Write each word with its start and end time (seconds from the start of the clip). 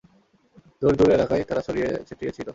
দূর 0.81 0.93
দূর 0.99 1.09
এলাকায় 1.17 1.43
তারা 1.49 1.61
ছড়িয়ে 1.67 1.89
ছিটিয়ে 2.07 2.35
ছিল। 2.37 2.47